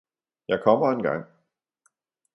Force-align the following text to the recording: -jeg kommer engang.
-jeg 0.47 0.61
kommer 0.63 0.87
engang. 0.91 1.25